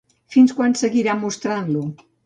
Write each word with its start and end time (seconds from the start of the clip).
Fins 0.35 0.55
quan 0.61 0.73
seguirà 0.81 1.17
mostrant-lo? 1.27 1.89